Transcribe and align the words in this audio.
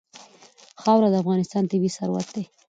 خاوره 0.81 1.07
د 1.11 1.15
افغانستان 1.23 1.63
طبعي 1.71 1.89
ثروت 1.97 2.27
دی. 2.35 2.43